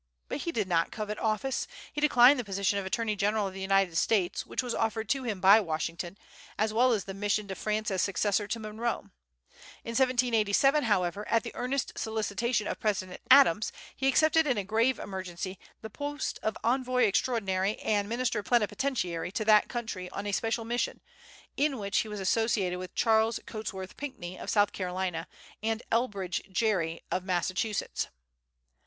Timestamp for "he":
0.39-0.51, 1.93-2.01, 13.95-14.07, 21.99-22.07